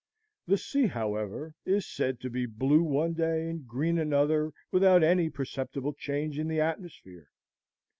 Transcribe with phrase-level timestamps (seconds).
[0.47, 5.29] The sea, however, is said to be blue one day and green another without any
[5.29, 7.29] perceptible change in the atmosphere.